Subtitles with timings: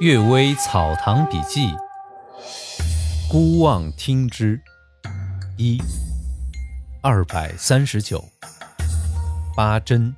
[0.00, 1.66] 岳微草堂笔记》
[3.28, 4.62] 孤望听之
[5.56, 5.76] 一
[7.02, 8.24] 二百三十九
[9.56, 10.14] 八珍。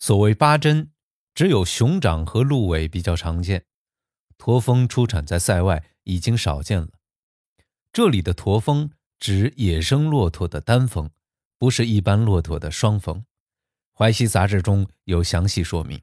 [0.00, 0.90] 所谓八珍，
[1.32, 3.66] 只有熊掌和鹿尾比较常见，
[4.36, 6.88] 驼峰出产在塞外已经少见了。
[7.92, 8.90] 这里的驼峰
[9.20, 11.08] 指野生骆驼的单峰，
[11.56, 13.18] 不是一般骆驼的双峰。
[13.96, 16.02] 《淮西杂志》中有详细说明。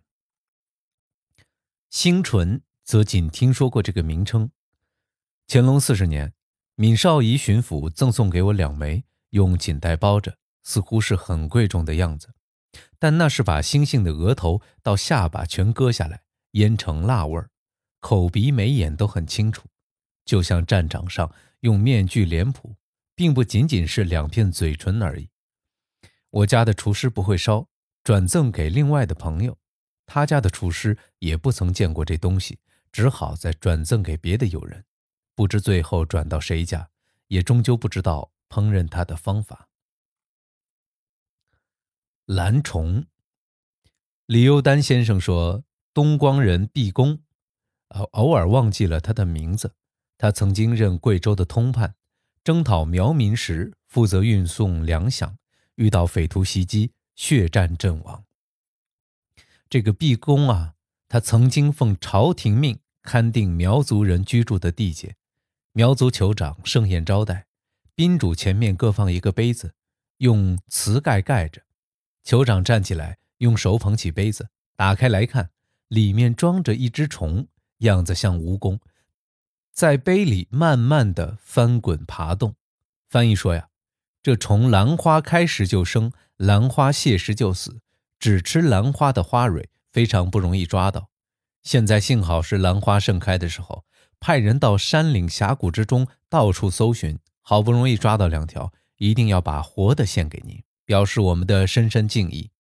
[1.90, 4.52] 星纯则仅听说过这个名称。
[5.48, 6.34] 乾隆四十年，
[6.76, 12.30] 闵绍仪巡抚赠送给我两枚，用锦袋包着，似乎是很贵重的样子。
[13.00, 16.22] 但那是把猩猩的额头到下巴全割下来，
[16.52, 17.50] 腌成辣味儿，
[18.00, 19.68] 口鼻眉眼都很清楚，
[20.26, 22.76] 就像战场上用面具脸谱，
[23.16, 25.30] 并不仅仅是两片嘴唇而已。
[26.30, 27.68] 我家的厨师不会烧，
[28.04, 29.58] 转赠给另外的朋友。
[30.12, 32.58] 他家的厨师也不曾见过这东西，
[32.92, 34.84] 只好再转赠给别的友人，
[35.36, 36.90] 不知最后转到谁家，
[37.28, 39.70] 也终究不知道烹饪它的方法。
[42.26, 43.06] 蓝虫，
[44.26, 47.22] 李幼丹先生说，东光人毕公，
[47.90, 49.76] 偶偶尔忘记了他的名字。
[50.18, 51.94] 他曾经任贵州的通判，
[52.44, 55.36] 征讨苗民时负责运送粮饷，
[55.76, 58.26] 遇到匪徒袭击，血战阵亡。
[59.70, 60.74] 这个毕公啊，
[61.08, 65.16] 他曾经奉朝廷命勘定苗族人居住的地界，
[65.74, 67.46] 苗族酋长盛宴招待，
[67.94, 69.76] 宾主前面各放一个杯子，
[70.18, 71.62] 用瓷盖盖着。
[72.26, 75.52] 酋长站起来，用手捧起杯子，打开来看，
[75.88, 77.48] 里面装着一只虫，
[77.80, 78.80] 样子像蜈蚣，
[79.72, 82.56] 在杯里慢慢的翻滚爬动。
[83.08, 83.70] 翻译说呀，
[84.24, 87.82] 这虫兰花开时就生，兰花谢时就死。
[88.20, 91.10] 只吃兰花的花蕊非常不容易抓到，
[91.64, 93.86] 现在幸好是兰花盛开的时候，
[94.20, 102.52] 派人到山岭峡谷之中到处搜寻，好不容易抓到两条，一定要把活的献给您，表示我们的深深敬意。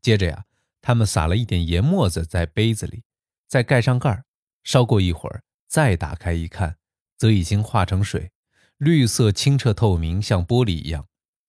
[0.00, 0.44] 接着呀，
[0.80, 3.02] 他们撒了一点盐沫子在杯子里，
[3.48, 4.24] 再盖上盖儿，
[4.62, 6.76] 烧过一会儿，再打开一看，
[7.18, 8.30] 则已经化成水，
[8.78, 11.06] 绿色清澈透明，像玻璃一样，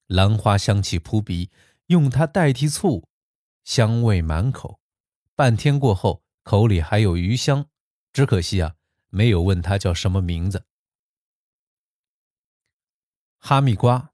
[0.07, 1.51] 兰花香气扑鼻，
[1.87, 3.07] 用它代替醋。
[3.63, 4.79] 香味满口，
[5.35, 7.67] 半天过后，口里还有余香。
[8.13, 8.75] 只可惜啊，
[9.09, 10.65] 没有问它叫什么名字。
[13.37, 14.11] 哈密瓜，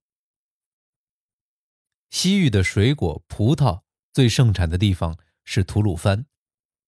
[2.09, 3.81] 西域的水果葡萄
[4.13, 6.25] 最盛产的地方是吐鲁番，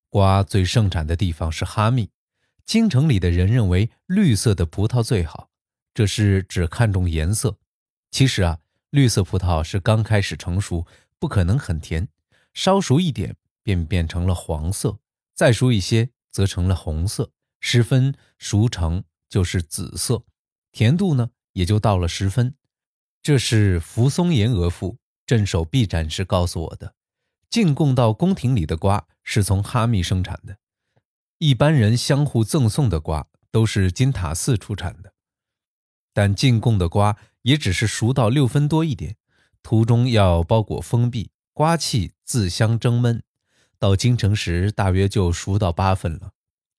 [0.09, 2.11] 瓜最盛产的地方是哈密。
[2.65, 5.49] 京城里的人认为绿色的葡萄最好，
[5.93, 7.57] 这是只看重颜色。
[8.11, 8.59] 其实啊，
[8.91, 10.85] 绿色葡萄是刚开始成熟，
[11.17, 12.07] 不可能很甜。
[12.53, 14.99] 稍熟一点，便变成了黄色；
[15.33, 20.23] 再熟一些，则成了红色；十分熟成就是紫色，
[20.71, 22.55] 甜度呢也就到了十分。
[23.21, 26.95] 这是扶松岩额驸镇守毕展时告诉我的。
[27.49, 30.57] 进贡到宫廷里的瓜是从哈密生产的，
[31.39, 35.13] 一般人相互赠送的瓜都是金塔寺出产的，
[36.13, 39.15] 但进贡的瓜也只是熟到六分多一点，
[39.63, 41.31] 途中要包裹封闭。
[41.59, 43.19] 瓜气自相蒸焖，
[43.77, 46.31] 到京城时大约就熟到八分了。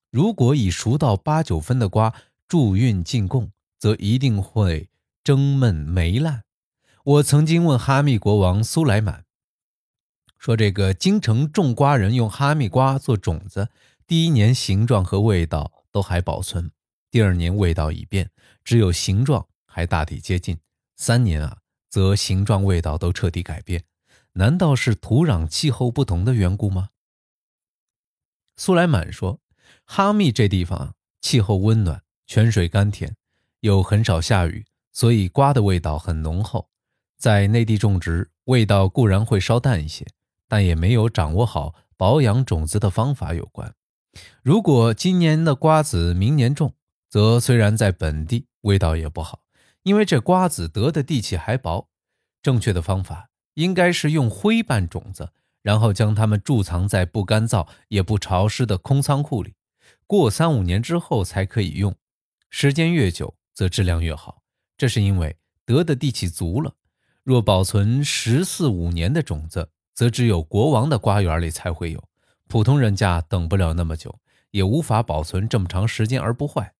[0.09, 2.11] 如果以熟到八九分的瓜
[2.47, 4.89] 驻运进贡，则一定会
[5.23, 6.45] 蒸焖霉烂。
[7.03, 9.25] 我曾经问哈密国王苏莱满，
[10.39, 13.69] 说这个京城种瓜人用哈密瓜做种子，
[14.07, 16.71] 第一年形状和味道都还保存，
[17.11, 18.31] 第二年味道已变，
[18.63, 20.57] 只有形状还大体接近，
[20.95, 23.83] 三年啊，则形状味道都彻底改变。
[24.33, 26.89] 难道是土壤气候不同的缘故吗？
[28.55, 29.39] 苏莱满说
[29.85, 33.15] ：“哈密这地方气候温暖，泉水甘甜，
[33.61, 36.69] 又很少下雨，所以瓜的味道很浓厚。
[37.17, 40.05] 在内地种植，味道固然会稍淡一些，
[40.47, 43.73] 但也没有掌握好保养种子的方法有关。
[44.43, 46.75] 如果今年的瓜子明年种，
[47.09, 49.41] 则虽然在本地味道也不好，
[49.83, 51.89] 因为这瓜子得的地气还薄。
[52.41, 55.31] 正确的方法。”应该是用灰拌种子，
[55.61, 59.55] 然后将它们贮藏在不干燥也不潮湿的空仓库里，
[60.07, 61.95] 过三五年之后才可以用。
[62.49, 64.41] 时间越久，则质量越好。
[64.77, 66.75] 这是因为得的地气足了。
[67.23, 72.03] 若保存十四五年的种子，则只有国王的瓜园里才会有，
[72.47, 74.19] 普通人家等不了那么久，
[74.49, 76.73] 也无法保存这么长时间而不坏。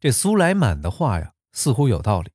[0.00, 2.30] 这苏莱满的话呀，似乎有道理。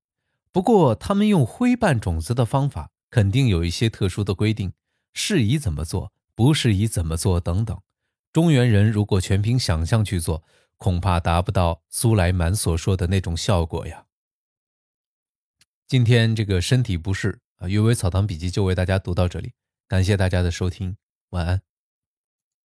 [0.51, 4.73] 不过，他们用灰拌种子的方法肯定有一些特殊的规定，
[5.13, 7.79] 适宜怎么做，不适宜怎么做等等。
[8.33, 10.43] 中原人如果全凭想象去做，
[10.77, 14.05] 恐怕达不到苏莱曼所说的那种效果呀。
[15.87, 19.53] 今天这个身体不适啊，《阅微草堂笔记》就为大家读到这里，
[19.87, 20.97] 感谢大家的收听，
[21.29, 21.61] 晚安。